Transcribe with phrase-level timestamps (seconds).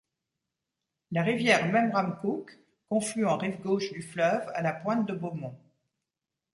[1.11, 2.57] La rivière Memramcook
[2.89, 5.55] conflue en rive gauche du fleuve à la pointe de Beaumont.